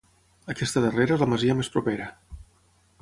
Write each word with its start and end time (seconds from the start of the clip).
Aquesta 0.53 0.83
darrera 0.85 1.15
és 1.17 1.23
la 1.25 1.27
masia 1.33 1.57
més 1.59 1.69
propera. 1.77 2.09